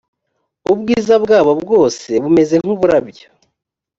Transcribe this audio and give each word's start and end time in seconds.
ubwiza 0.71 1.15
bwabo 1.23 1.51
bwose 1.61 2.09
bumeze 2.23 2.55
nk 2.61 2.69
uburabyo 2.73 3.27